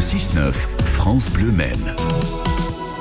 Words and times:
6-9, 0.00 0.52
France 0.82 1.30
Bleu 1.30 1.50
Maine. 1.50 1.94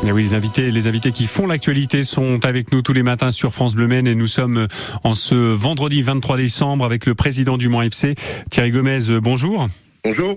Et 0.05 0.11
oui, 0.11 0.23
les 0.23 0.87
invités, 0.87 1.11
qui 1.13 1.27
font 1.27 1.47
l'actualité 1.47 2.03
sont 2.03 2.39
avec 2.43 2.73
nous 2.73 2.81
tous 2.81 2.91
les 2.91 3.03
matins 3.03 3.31
sur 3.31 3.53
France 3.53 3.73
Bleu 3.73 3.87
Maine 3.87 4.05
et 4.05 4.15
nous 4.15 4.27
sommes 4.27 4.67
en 5.05 5.15
ce 5.15 5.35
vendredi 5.35 6.01
23 6.01 6.35
décembre 6.35 6.83
avec 6.83 7.05
le 7.05 7.15
président 7.15 7.57
du 7.57 7.69
Mans 7.69 7.81
FC, 7.81 8.15
Thierry 8.49 8.71
Gomez. 8.71 9.19
Bonjour. 9.21 9.69
Bonjour. 10.05 10.33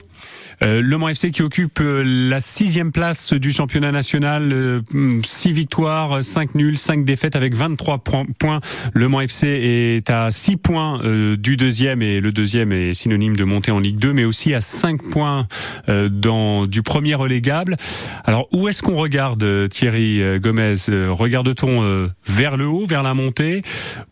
Euh, 0.64 0.80
le 0.82 0.98
Mans 0.98 1.08
FC 1.08 1.30
qui 1.30 1.42
occupe 1.42 1.78
euh, 1.80 2.02
la 2.04 2.40
sixième 2.40 2.90
place 2.90 3.32
du 3.32 3.52
championnat 3.52 3.92
national, 3.92 4.52
euh, 4.52 4.80
six 5.24 5.52
victoires, 5.52 6.24
cinq 6.24 6.56
nuls, 6.56 6.76
cinq 6.76 7.04
défaites 7.04 7.36
avec 7.36 7.54
23 7.54 7.98
points. 7.98 8.60
Le 8.92 9.08
Mans 9.08 9.20
FC 9.20 9.46
est 9.46 10.10
à 10.10 10.32
6 10.32 10.56
points 10.56 11.00
du 11.36 11.56
deuxième 11.56 12.02
et 12.02 12.20
le 12.20 12.32
deuxième 12.32 12.72
est 12.72 12.92
synonyme 12.92 13.36
de 13.36 13.44
monter 13.44 13.70
en 13.70 13.78
Ligue 13.78 13.98
2, 13.98 14.12
mais 14.12 14.24
aussi 14.24 14.52
à 14.52 14.60
5 14.60 15.00
points 15.10 15.46
dans 15.88 16.66
du 16.66 16.82
premier 16.82 17.14
relégable. 17.14 17.76
Alors 18.24 18.48
où 18.52 18.68
est-ce 18.68 18.82
qu'on 18.82 18.96
regarde 18.96 19.68
Thierry 19.68 20.20
Gomez? 20.40 20.74
Regarde-t-on 20.88 22.08
vers 22.26 22.56
le 22.56 22.66
haut, 22.66 22.86
vers 22.86 23.02
la 23.02 23.14
montée, 23.14 23.62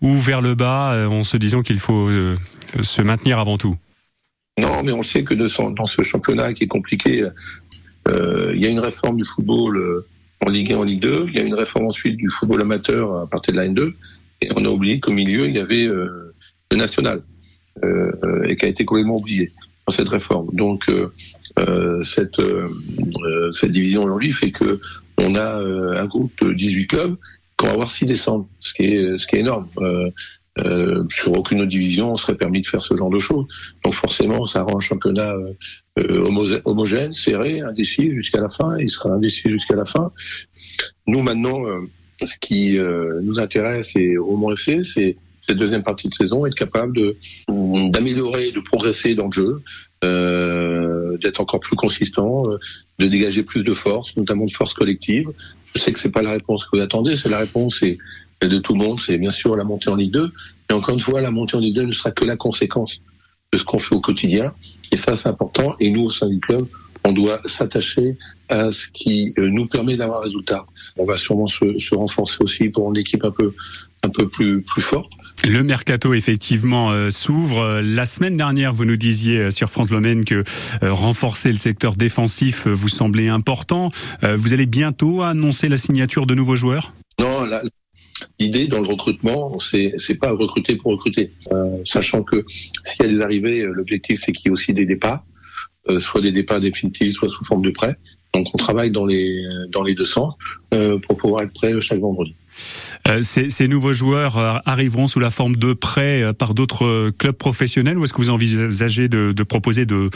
ou 0.01 0.17
vers 0.17 0.43
le 0.43 0.55
bas, 0.55 1.09
en 1.09 1.25
se 1.25 1.37
disant 1.37 1.63
qu'il 1.63 1.81
faut 1.81 2.09
se 2.83 3.03
maintenir 3.03 3.39
avant 3.39 3.59
tout? 3.59 3.77
Non, 4.61 4.83
mais 4.85 4.93
on 4.93 5.03
sait 5.03 5.25
que 5.25 5.35
dans 5.35 5.87
ce 5.87 6.03
championnat 6.03 6.53
qui 6.53 6.65
est 6.65 6.69
compliqué, 6.69 7.27
euh, 8.09 8.53
il 8.55 8.61
y 8.61 8.67
a 8.67 8.69
une 8.69 8.81
réforme 8.81 9.17
du 9.17 9.25
football 9.25 9.77
euh, 9.79 10.07
en 10.45 10.51
Ligue 10.51 10.73
1, 10.73 10.77
en 10.79 10.83
Ligue 10.83 11.01
2, 11.01 11.27
il 11.29 11.39
y 11.39 11.41
a 11.41 11.45
une 11.45 11.55
réforme 11.55 11.87
ensuite 11.87 12.17
du 12.17 12.29
football 12.29 12.61
amateur 12.63 13.15
à 13.21 13.27
partir 13.27 13.55
de 13.55 13.59
la 13.59 13.67
N2, 13.67 13.93
et 14.43 14.49
on 14.55 14.65
a 14.65 14.69
oublié 14.69 15.01
qu'au 15.01 15.13
milieu, 15.13 15.47
il 15.47 15.55
y 15.55 15.59
avait 15.59 15.87
euh, 15.87 16.35
le 16.71 16.77
national, 16.77 17.23
et 18.47 18.57
qui 18.57 18.67
a 18.67 18.69
été 18.69 18.85
complètement 18.85 19.17
oublié 19.17 19.53
dans 19.87 19.93
cette 19.93 20.09
réforme. 20.11 20.49
Donc, 20.53 20.91
cette, 22.03 22.43
cette 23.53 23.73
division 23.73 24.03
aujourd'hui 24.03 24.33
fait 24.33 24.51
que 24.51 24.79
on 25.17 25.35
a 25.35 25.57
un 25.57 26.05
groupe 26.05 26.33
de 26.43 26.53
18 26.53 26.87
clubs 26.89 27.17
qu'on 27.57 27.69
va 27.69 27.73
avoir 27.73 27.91
6 27.91 28.05
décembre, 28.05 28.47
ce 28.59 28.75
qui 28.75 28.83
est, 28.85 29.19
ce 29.19 29.27
qui 29.27 29.37
est 29.37 29.41
énorme. 29.41 29.67
Euh, 30.59 31.05
sur 31.11 31.33
aucune 31.39 31.61
autre 31.61 31.69
division, 31.69 32.13
on 32.13 32.17
serait 32.17 32.35
permis 32.35 32.61
de 32.61 32.67
faire 32.67 32.83
ce 32.83 32.95
genre 32.97 33.11
de 33.11 33.19
choses. 33.19 33.47
Donc 33.85 33.95
forcément, 33.95 34.47
ça 34.47 34.63
rend 34.63 34.79
un 34.79 34.81
championnat 34.81 35.35
euh, 35.99 36.61
homogène, 36.65 37.13
serré, 37.13 37.61
indécis 37.61 38.11
jusqu'à 38.13 38.41
la 38.41 38.51
fin. 38.51 38.77
Il 38.79 38.91
sera 38.91 39.11
indécis 39.11 39.49
jusqu'à 39.51 39.77
la 39.77 39.85
fin. 39.85 40.11
Nous 41.07 41.23
maintenant, 41.23 41.65
euh, 41.67 41.81
ce 42.23 42.37
qui 42.39 42.77
nous 43.23 43.41
intéresse 43.41 43.97
et 43.97 44.19
au 44.19 44.37
moins 44.37 44.55
c'est 44.55 45.17
cette 45.41 45.57
deuxième 45.57 45.83
partie 45.83 46.07
de 46.09 46.13
saison, 46.13 46.45
être 46.45 46.55
capable 46.55 46.95
de 46.95 47.17
d'améliorer, 47.49 48.53
de 48.53 48.61
progresser 48.61 49.15
dans 49.15 49.27
le 49.27 49.33
jeu, 49.33 49.63
euh, 50.05 51.17
d'être 51.17 51.41
encore 51.41 51.61
plus 51.61 51.77
consistant, 51.77 52.43
de 52.99 53.07
dégager 53.07 53.43
plus 53.43 53.65
de 53.65 53.73
force, 53.73 54.15
notamment 54.19 54.45
de 54.45 54.51
force 54.51 54.75
collective. 54.75 55.31
Je 55.75 55.81
sais 55.81 55.93
que 55.93 55.99
c'est 55.99 56.11
pas 56.11 56.21
la 56.21 56.33
réponse 56.33 56.67
que 56.67 56.77
vous 56.77 56.83
attendez, 56.83 57.17
c'est 57.17 57.31
la 57.31 57.39
réponse, 57.39 57.83
et 57.83 57.97
de 58.49 58.59
tout 58.59 58.75
le 58.75 58.79
monde, 58.79 58.99
c'est 58.99 59.19
bien 59.19 59.31
sûr 59.31 59.57
la 59.57 59.65
montée 59.65 59.91
en 59.91 59.97
Ligue 59.97 60.13
2. 60.13 60.33
Mais 60.69 60.77
encore 60.77 60.95
une 60.95 61.01
fois, 61.01 61.21
la 61.21 61.31
montée 61.31 61.57
en 61.57 61.61
Ligue 61.61 61.77
2 61.77 61.87
ne 61.87 61.93
sera 61.93 62.11
que 62.11 62.25
la 62.25 62.37
conséquence 62.37 63.01
de 63.53 63.59
ce 63.59 63.65
qu'on 63.65 63.79
fait 63.79 63.95
au 63.95 64.01
quotidien. 64.01 64.53
Et 64.93 64.97
ça, 64.97 65.17
c'est 65.17 65.29
important. 65.29 65.75
Et 65.81 65.91
nous, 65.91 66.05
au 66.05 66.11
sein 66.11 66.29
du 66.29 66.41
club, 66.41 66.67
on 67.05 67.13
doit 67.13 67.41
s'attacher 67.47 68.17
à 68.49 68.73
ce 68.73 68.87
qui 68.93 69.33
euh, 69.39 69.49
nous 69.49 69.67
permet 69.67 69.97
d'avoir 69.97 70.21
un 70.21 70.25
résultat. 70.25 70.67
On 70.97 71.05
va 71.05 71.17
sûrement 71.17 71.47
se, 71.47 71.79
se 71.79 71.95
renforcer 71.95 72.39
aussi 72.41 72.69
pour 72.69 72.91
une 72.91 72.97
équipe 72.97 73.25
un 73.25 73.31
peu, 73.31 73.55
un 74.03 74.09
peu 74.09 74.29
plus, 74.29 74.63
plus 74.63 74.83
forte. 74.83 75.11
Le 75.49 75.63
mercato 75.63 76.13
effectivement 76.13 76.91
euh, 76.91 77.09
s'ouvre. 77.09 77.81
La 77.81 78.05
semaine 78.05 78.37
dernière, 78.37 78.75
vous 78.75 78.85
nous 78.85 78.97
disiez 78.97 79.39
euh, 79.39 79.51
sur 79.51 79.71
France 79.71 79.89
Bleu 79.89 80.01
que 80.25 80.45
renforcer 80.83 81.51
le 81.51 81.59
secteur 81.59 81.95
défensif 81.97 82.67
vous 82.67 82.89
semblait 82.89 83.29
important. 83.29 83.91
vous 84.23 84.53
allez 84.53 84.67
bientôt 84.67 85.23
annoncer 85.23 85.69
la 85.69 85.77
signature 85.77 86.27
de 86.27 86.35
nouveaux 86.35 86.57
joueurs? 86.57 86.95
Non, 87.19 87.45
la, 87.45 87.63
L'idée 88.41 88.69
dans 88.69 88.81
le 88.81 88.89
recrutement, 88.89 89.61
c'est 89.61 89.93
c'est 89.99 90.15
pas 90.15 90.31
recruter 90.31 90.77
pour 90.77 90.93
recruter, 90.93 91.31
euh, 91.53 91.77
sachant 91.85 92.23
que 92.23 92.43
s'il 92.49 93.05
y 93.05 93.09
a 93.09 93.13
des 93.13 93.21
arrivées, 93.21 93.61
euh, 93.61 93.73
l'objectif 93.73 94.19
c'est 94.19 94.33
qu'il 94.33 94.47
y 94.47 94.49
ait 94.49 94.53
aussi 94.53 94.73
des 94.73 94.87
départs, 94.87 95.23
euh, 95.91 96.01
soit 96.01 96.23
des 96.23 96.33
départs 96.33 96.59
définitifs, 96.59 97.13
soit 97.13 97.29
sous 97.29 97.45
forme 97.45 97.61
de 97.61 97.71
prêt. 97.71 97.97
Donc 98.33 98.47
on 98.55 98.57
travaille 98.57 98.91
dans 98.91 99.05
les 99.05 99.43
dans 99.69 99.83
les 99.83 99.95
deux 99.95 100.05
sens 100.05 100.35
pour 100.71 101.19
pouvoir 101.19 101.43
être 101.43 101.53
prêt 101.53 101.79
chaque 101.81 101.99
vendredi. 101.99 102.35
ces, 103.23 103.51
ces, 103.51 103.69
nouveaux 103.69 103.93
joueurs 103.93 104.39
arriveront 104.67 105.09
sous 105.09 105.19
la 105.19 105.31
forme 105.31 105.57
de 105.57 105.75
prêts 105.75 106.33
par 106.33 106.55
d'autres 106.55 107.11
clubs 107.11 107.35
professionnels 107.35 107.99
ou 107.99 108.05
est-ce 108.05 108.13
que 108.13 108.19
vous 108.19 108.31
envisagez 108.31 109.09
de, 109.09 109.43
proposer 109.43 109.85
de, 109.85 110.11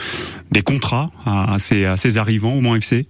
des 0.52 0.62
contrats 0.62 1.10
à, 1.26 1.56
ces, 1.58 1.86
à 1.86 1.96
ces 1.96 2.16
arrivants 2.16 2.54
au 2.54 2.60
Mans 2.60 2.76
FC 2.76 3.08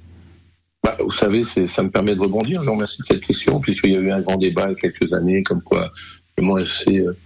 bah, 0.84 0.98
vous 1.00 1.10
savez, 1.10 1.44
ça 1.44 1.82
me 1.82 1.90
permet 1.90 2.14
de 2.14 2.20
rebondir. 2.20 2.60
Je 2.60 2.66
vous 2.66 2.74
remercie 2.74 3.00
de 3.00 3.06
cette 3.06 3.24
question, 3.24 3.58
puisqu'il 3.58 3.92
y 3.92 3.96
a 3.96 4.00
eu 4.00 4.10
un 4.10 4.20
grand 4.20 4.36
débat 4.36 4.66
il 4.66 4.72
y 4.72 4.72
a 4.72 4.90
quelques 4.90 5.14
années, 5.14 5.42
comme 5.42 5.62
quoi 5.62 5.90
le 6.36 6.44
Mont 6.44 6.58
FC 6.58 6.98
euh, 6.98 7.16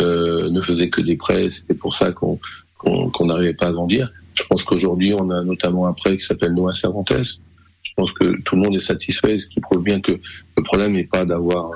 euh, 0.00 0.50
ne 0.50 0.60
faisait 0.60 0.90
que 0.90 1.00
des 1.00 1.16
prêts. 1.16 1.48
C'était 1.48 1.74
pour 1.74 1.94
ça 1.94 2.10
qu'on 2.10 2.40
qu'on 2.76 3.26
n'arrivait 3.26 3.54
pas 3.54 3.68
à 3.68 3.72
grandir. 3.72 4.12
Je 4.34 4.42
pense 4.42 4.62
qu'aujourd'hui, 4.64 5.14
on 5.16 5.30
a 5.30 5.42
notamment 5.42 5.86
un 5.86 5.94
prêt 5.94 6.18
qui 6.18 6.26
s'appelle 6.26 6.52
Noah 6.52 6.74
Cervantes. 6.74 7.12
Je 7.14 7.92
pense 7.96 8.12
que 8.12 8.42
tout 8.42 8.56
le 8.56 8.62
monde 8.62 8.76
est 8.76 8.80
satisfait, 8.80 9.38
ce 9.38 9.46
qui 9.46 9.60
prouve 9.60 9.82
bien 9.82 10.00
que 10.00 10.12
le 10.12 10.62
problème 10.64 10.92
n'est 10.92 11.04
pas 11.04 11.24
d'avoir 11.24 11.70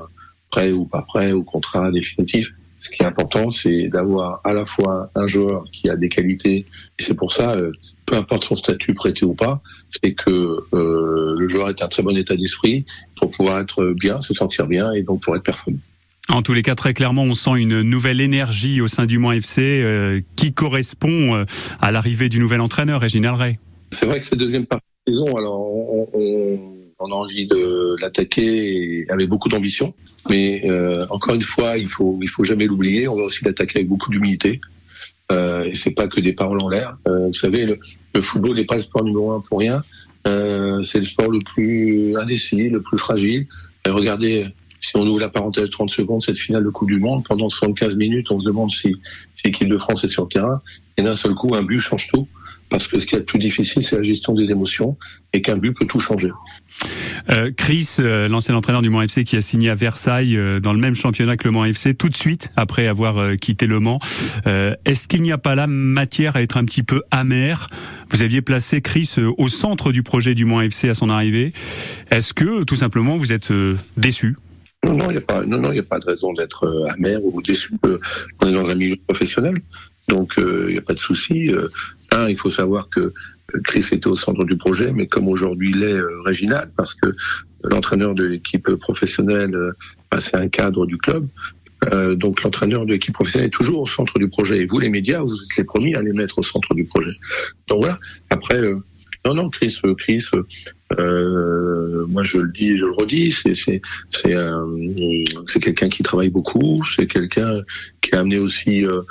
prêt 0.50 0.72
ou 0.72 0.84
pas 0.84 1.02
prêt 1.02 1.32
ou 1.32 1.44
contrat 1.44 1.90
définitif. 1.92 2.52
Ce 2.80 2.90
qui 2.90 3.02
est 3.02 3.06
important, 3.06 3.50
c'est 3.50 3.88
d'avoir 3.88 4.40
à 4.44 4.52
la 4.52 4.64
fois 4.64 5.10
un 5.14 5.26
joueur 5.26 5.64
qui 5.72 5.90
a 5.90 5.96
des 5.96 6.08
qualités, 6.08 6.64
et 6.98 7.02
c'est 7.02 7.14
pour 7.14 7.32
ça, 7.32 7.52
euh, 7.52 7.72
peu 8.06 8.16
importe 8.16 8.44
son 8.44 8.56
statut 8.56 8.94
prêté 8.94 9.24
ou 9.24 9.34
pas, 9.34 9.60
c'est 9.90 10.12
que 10.12 10.64
euh, 10.72 11.34
le 11.36 11.48
joueur 11.48 11.68
est 11.68 11.82
un 11.82 11.88
très 11.88 12.02
bon 12.02 12.16
état 12.16 12.36
d'esprit 12.36 12.84
pour 13.16 13.30
pouvoir 13.30 13.60
être 13.60 13.92
bien, 13.92 14.20
se 14.20 14.32
sentir 14.32 14.66
bien 14.66 14.92
et 14.92 15.02
donc 15.02 15.22
pour 15.22 15.34
être 15.34 15.42
performant. 15.42 15.78
En 16.30 16.42
tous 16.42 16.52
les 16.52 16.62
cas, 16.62 16.74
très 16.74 16.92
clairement, 16.92 17.22
on 17.22 17.34
sent 17.34 17.56
une 17.56 17.80
nouvelle 17.82 18.20
énergie 18.20 18.80
au 18.80 18.86
sein 18.86 19.06
du 19.06 19.18
Mans 19.18 19.32
FC 19.32 19.82
euh, 19.82 20.20
qui 20.36 20.52
correspond 20.52 21.44
à 21.80 21.90
l'arrivée 21.90 22.28
du 22.28 22.38
nouvel 22.38 22.60
entraîneur, 22.60 23.00
Réginald 23.00 23.36
Ray. 23.36 23.58
C'est 23.90 24.06
vrai 24.06 24.20
que 24.20 24.26
cette 24.26 24.38
deuxième 24.38 24.66
partie 24.66 24.84
de 25.06 25.12
saison, 25.12 25.36
alors 25.36 25.58
on, 25.58 26.08
on, 26.12 26.77
on 26.98 27.12
a 27.12 27.14
envie 27.14 27.46
de 27.46 27.96
l'attaquer 28.00 29.06
avec 29.08 29.28
beaucoup 29.28 29.48
d'ambition, 29.48 29.94
mais 30.28 30.62
euh, 30.68 31.06
encore 31.10 31.34
une 31.34 31.42
fois, 31.42 31.78
il 31.78 31.88
faut 31.88 32.18
il 32.20 32.28
faut 32.28 32.44
jamais 32.44 32.66
l'oublier. 32.66 33.08
On 33.08 33.16
va 33.16 33.22
aussi 33.22 33.44
l'attaquer 33.44 33.78
avec 33.78 33.88
beaucoup 33.88 34.10
d'humilité. 34.10 34.60
Euh, 35.30 35.64
et 35.64 35.74
c'est 35.74 35.90
pas 35.90 36.08
que 36.08 36.20
des 36.20 36.32
paroles 36.32 36.62
en 36.62 36.68
l'air. 36.68 36.96
Euh, 37.06 37.28
vous 37.28 37.34
savez, 37.34 37.66
le, 37.66 37.78
le 38.14 38.22
football 38.22 38.56
n'est 38.56 38.64
pas 38.64 38.76
le 38.76 38.82
sport 38.82 39.04
numéro 39.04 39.32
un 39.32 39.40
pour 39.40 39.58
rien. 39.58 39.82
Euh, 40.26 40.82
c'est 40.84 40.98
le 40.98 41.04
sport 41.04 41.30
le 41.30 41.38
plus 41.38 42.16
indécis, 42.16 42.68
le 42.68 42.80
plus 42.80 42.98
fragile. 42.98 43.46
Et 43.86 43.90
regardez, 43.90 44.46
si 44.80 44.96
on 44.96 45.06
ouvre 45.06 45.20
la 45.20 45.28
parenthèse 45.28 45.70
30 45.70 45.90
secondes, 45.90 46.22
cette 46.22 46.38
finale 46.38 46.64
de 46.64 46.70
Coupe 46.70 46.88
du 46.88 46.98
Monde, 46.98 47.24
pendant 47.28 47.48
75 47.48 47.96
minutes, 47.96 48.30
on 48.30 48.40
se 48.40 48.44
demande 48.44 48.70
si, 48.70 48.96
si 49.36 49.42
l'équipe 49.44 49.68
de 49.68 49.78
France 49.78 50.02
est 50.04 50.08
sur 50.08 50.22
le 50.24 50.28
terrain. 50.28 50.62
Et 50.96 51.02
d'un 51.02 51.14
seul 51.14 51.34
coup, 51.34 51.54
un 51.54 51.62
but 51.62 51.78
change 51.78 52.08
tout. 52.08 52.26
Parce 52.70 52.88
que 52.88 52.98
ce 52.98 53.06
qui 53.06 53.14
est 53.14 53.18
le 53.18 53.24
plus 53.24 53.38
difficile, 53.38 53.82
c'est 53.82 53.96
la 53.96 54.02
gestion 54.02 54.34
des 54.34 54.50
émotions. 54.50 54.96
Et 55.32 55.42
qu'un 55.42 55.56
but 55.56 55.74
peut 55.76 55.86
tout 55.86 56.00
changer. 56.00 56.30
Euh, 57.30 57.50
Chris, 57.54 57.96
euh, 57.98 58.28
l'ancien 58.28 58.54
entraîneur 58.54 58.82
du 58.82 58.90
Mans 58.90 59.02
FC 59.02 59.24
qui 59.24 59.36
a 59.36 59.40
signé 59.40 59.70
à 59.70 59.74
Versailles 59.74 60.36
euh, 60.36 60.60
dans 60.60 60.72
le 60.72 60.78
même 60.78 60.94
championnat 60.94 61.36
que 61.36 61.44
le 61.44 61.50
Mans 61.50 61.64
FC 61.64 61.94
tout 61.94 62.08
de 62.08 62.16
suite 62.16 62.50
après 62.56 62.86
avoir 62.86 63.36
quitté 63.36 63.66
le 63.66 63.80
Mans. 63.80 64.00
Est-ce 64.46 65.08
qu'il 65.08 65.22
n'y 65.22 65.32
a 65.32 65.38
pas 65.38 65.54
là 65.54 65.66
matière 65.66 66.36
à 66.36 66.42
être 66.42 66.56
un 66.56 66.64
petit 66.64 66.82
peu 66.82 67.02
amer 67.10 67.68
Vous 68.10 68.22
aviez 68.22 68.42
placé 68.42 68.80
Chris 68.80 69.16
au 69.36 69.48
centre 69.48 69.92
du 69.92 70.02
projet 70.02 70.34
du 70.34 70.44
Mans 70.44 70.60
FC 70.60 70.88
à 70.88 70.94
son 70.94 71.10
arrivée. 71.10 71.52
Est-ce 72.10 72.32
que 72.32 72.64
tout 72.64 72.76
simplement 72.76 73.16
vous 73.16 73.32
êtes 73.32 73.52
déçu? 73.96 74.36
Non, 74.84 74.94
non, 74.94 75.06
il 75.10 75.12
n'y 75.12 75.18
a 75.18 75.22
pas, 75.22 75.42
non, 75.44 75.58
non, 75.58 75.76
a 75.76 75.82
pas 75.82 75.98
de 75.98 76.06
raison 76.06 76.32
d'être 76.32 76.66
amer 76.96 77.18
ou 77.22 77.42
déçu. 77.42 77.72
on 78.40 78.46
est 78.46 78.52
dans 78.52 78.70
un 78.70 78.74
milieu 78.74 78.96
professionnel, 79.06 79.54
donc 80.08 80.34
il 80.38 80.72
n'y 80.72 80.78
a 80.78 80.82
pas 80.82 80.94
de 80.94 81.00
souci. 81.00 81.50
Un, 82.12 82.28
il 82.28 82.36
faut 82.36 82.50
savoir 82.50 82.88
que 82.88 83.12
Chris 83.64 83.86
était 83.92 84.06
au 84.06 84.14
centre 84.14 84.44
du 84.44 84.56
projet, 84.56 84.92
mais 84.92 85.06
comme 85.06 85.28
aujourd'hui 85.28 85.70
il 85.74 85.82
est 85.82 85.98
euh, 85.98 86.20
Réginal, 86.22 86.70
parce 86.76 86.94
que 86.94 87.14
l'entraîneur 87.64 88.14
de 88.14 88.24
l'équipe 88.24 88.70
professionnelle, 88.76 89.54
euh, 89.54 89.72
bah, 90.10 90.20
c'est 90.20 90.36
un 90.36 90.48
cadre 90.48 90.86
du 90.86 90.98
club. 90.98 91.26
Euh, 91.92 92.14
donc 92.14 92.42
l'entraîneur 92.42 92.84
de 92.86 92.92
l'équipe 92.92 93.14
professionnelle 93.14 93.48
est 93.48 93.52
toujours 93.52 93.82
au 93.82 93.86
centre 93.86 94.18
du 94.18 94.28
projet. 94.28 94.58
Et 94.58 94.66
vous, 94.66 94.78
les 94.80 94.90
médias, 94.90 95.20
vous 95.20 95.34
êtes 95.34 95.56
les 95.56 95.64
premiers 95.64 95.94
à 95.94 96.02
les 96.02 96.12
mettre 96.12 96.38
au 96.38 96.42
centre 96.42 96.74
du 96.74 96.84
projet. 96.84 97.12
Donc 97.68 97.80
voilà. 97.80 97.98
Après, 98.30 98.60
non, 99.24 99.34
non, 99.34 99.48
Chris, 99.48 99.80
Chris, 99.96 100.24
moi 100.98 102.24
je 102.24 102.38
le 102.38 102.50
dis, 102.52 102.76
je 102.76 102.84
le 102.84 102.92
redis, 102.92 103.30
c'est 103.30 103.54
c'est 103.54 103.80
c'est 105.44 105.60
quelqu'un 105.60 105.88
qui 105.88 106.02
travaille 106.02 106.30
beaucoup, 106.30 106.84
c'est 106.84 107.06
quelqu'un 107.06 107.62
qui 108.08 108.14
a 108.14 108.20
amené 108.20 108.38
aussi 108.38 108.84
euh, 108.84 109.02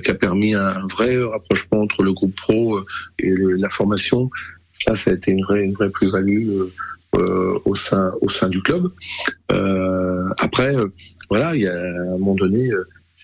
qui 0.00 0.10
a 0.10 0.14
permis 0.14 0.54
un, 0.54 0.86
vrai 0.88 1.16
rapprochement 1.22 1.80
entre 1.80 2.02
le 2.02 2.12
groupe 2.12 2.34
pro 2.34 2.78
euh, 2.78 2.84
et 3.18 3.34
la 3.36 3.68
formation. 3.68 4.30
Ça, 4.72 4.94
ça 4.94 5.10
a 5.10 5.14
été 5.14 5.30
une 5.30 5.42
vraie, 5.42 5.64
une 5.64 5.72
vraie 5.72 5.90
plus-value 5.90 6.48
euh, 7.16 7.58
au 7.64 7.74
sein 7.74 8.12
au 8.20 8.28
sein 8.28 8.48
du 8.48 8.62
club. 8.62 8.90
après, 10.38 10.74
voilà, 11.28 11.54
il 11.54 11.62
y 11.62 11.66
a 11.66 11.72
à 11.72 12.14
un 12.14 12.18
moment 12.18 12.34
donné, 12.34 12.70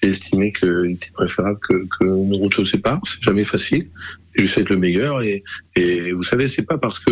j'ai 0.03 0.11
estimé 0.11 0.53
qu'il 0.53 0.91
était 0.93 1.11
préférable 1.13 1.59
que, 1.67 1.87
que 1.99 2.05
nos 2.05 2.37
routes 2.37 2.59
se. 2.59 3.01
C'est 3.05 3.23
jamais 3.23 3.45
facile. 3.45 3.89
je 4.35 4.61
être 4.61 4.71
le 4.71 4.77
meilleur. 4.77 5.23
Et, 5.23 5.43
et 5.77 6.13
vous 6.13 6.23
savez, 6.23 6.49
c'est 6.49 6.63
pas 6.63 6.79
parce 6.79 6.99
que 6.99 7.11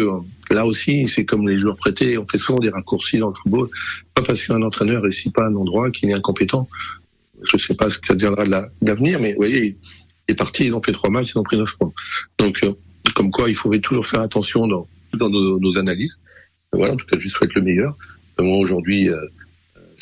là 0.51 0.67
aussi, 0.67 1.07
c'est 1.09 1.25
comme 1.25 1.49
les 1.49 1.59
joueurs 1.59 1.77
prêtés, 1.77 2.19
on 2.19 2.27
fait 2.27 2.39
souvent 2.39 2.59
des 2.59 2.69
raccourcis 2.69 3.19
dans 3.19 3.29
le 3.29 3.35
football. 3.35 3.69
Pas 4.15 4.23
parce 4.23 4.45
qu'un 4.47 4.63
entraîneur 4.63 5.03
réussit 5.03 5.33
pas 5.33 5.47
un 5.47 5.55
endroit 5.55 5.91
qu'il 5.91 6.11
est 6.11 6.15
incompétent. 6.15 6.69
Je 7.45 7.57
sais 7.57 7.75
pas 7.75 7.91
ce 7.91 7.99
que 7.99 8.07
ça 8.07 8.15
deviendra 8.15 8.45
de 8.45 8.53
l'avenir, 8.83 9.21
mais 9.21 9.33
vous 9.33 9.39
voyez, 9.39 9.77
il 10.29 10.33
est 10.33 10.35
parti, 10.35 10.67
ils 10.67 10.75
ont 10.75 10.83
fait 10.83 10.93
trois 10.93 11.11
matchs, 11.11 11.33
ils 11.35 11.39
ont 11.39 11.43
pris 11.43 11.57
neuf 11.57 11.77
points. 11.79 11.93
Donc, 12.39 12.63
euh, 12.63 12.73
comme 13.15 13.31
quoi, 13.31 13.49
il 13.49 13.55
faut 13.55 13.75
toujours 13.79 14.07
faire 14.07 14.21
attention 14.21 14.67
dans, 14.67 14.87
dans 15.15 15.29
nos, 15.29 15.59
nos 15.59 15.79
analyses. 15.79 16.19
Voilà, 16.73 16.95
en 16.95 16.97
tout 16.97 17.07
cas, 17.07 17.17
je 17.19 17.29
souhaite 17.29 17.55
le 17.55 17.63
meilleur. 17.63 17.97
Moi, 18.39 18.57
aujourd'hui, 18.59 19.09
euh, 19.09 19.21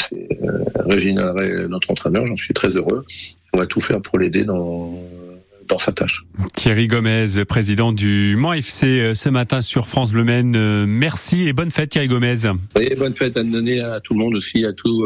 c'est 0.08 0.28
euh, 0.42 0.64
Régine 0.86 1.20
notre 1.68 1.90
entraîneur, 1.90 2.26
j'en 2.26 2.36
suis 2.36 2.54
très 2.54 2.70
heureux. 2.70 3.04
On 3.52 3.58
va 3.58 3.66
tout 3.66 3.80
faire 3.80 4.00
pour 4.00 4.18
l'aider 4.18 4.44
dans 4.44 4.98
dans 5.68 5.78
sa 5.78 5.92
tâche. 5.92 6.24
Thierry 6.54 6.86
Gomez, 6.86 7.44
président 7.48 7.92
du 7.92 8.36
Mans 8.36 8.52
FC 8.52 8.86
euh, 8.86 9.14
ce 9.14 9.28
matin 9.28 9.60
sur 9.60 9.88
France 9.88 10.12
Bleu 10.12 10.24
Maine. 10.24 10.54
Euh, 10.56 10.86
merci 10.86 11.48
et 11.48 11.52
bonne 11.52 11.70
fête 11.70 11.90
Thierry 11.90 12.08
Gomez. 12.08 12.34
Oui, 12.76 12.88
bonne 12.96 13.14
fête 13.14 13.36
à 13.36 13.42
donner 13.42 13.80
à 13.80 14.00
tout 14.00 14.14
le 14.14 14.20
monde 14.20 14.34
aussi, 14.34 14.64
à 14.66 14.72
tous 14.72 15.04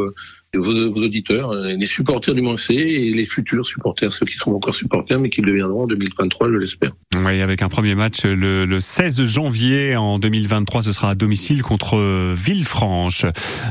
vos, 0.55 0.71
auditeurs, 0.71 1.53
les 1.53 1.85
supporters 1.85 2.33
du 2.33 2.41
Mans 2.41 2.55
et 2.69 3.13
les 3.13 3.25
futurs 3.25 3.65
supporters, 3.65 4.11
ceux 4.11 4.25
qui 4.25 4.35
sont 4.35 4.51
encore 4.51 4.73
supporters 4.73 5.19
mais 5.19 5.29
qui 5.29 5.41
le 5.41 5.51
deviendront 5.51 5.83
en 5.83 5.87
2023, 5.87 6.51
je 6.51 6.57
l'espère. 6.57 6.91
Oui, 7.15 7.41
avec 7.41 7.61
un 7.61 7.69
premier 7.69 7.95
match 7.95 8.23
le, 8.23 8.65
le 8.65 8.79
16 8.79 9.23
janvier 9.23 9.95
en 9.95 10.19
2023, 10.19 10.83
ce 10.83 10.93
sera 10.93 11.11
à 11.11 11.15
domicile 11.15 11.63
contre 11.63 12.33
Villefranche. 12.33 13.25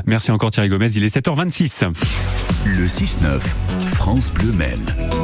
Merci 0.05 0.31
encore 0.31 0.51
Thierry 0.51 0.69
Gomez, 0.69 0.91
il 0.95 1.03
est 1.03 1.15
7h26. 1.15 1.91
Le 2.65 2.85
6-9, 2.85 3.39
France 3.93 4.31
Bleu 4.31 4.51
Maine. 4.51 5.16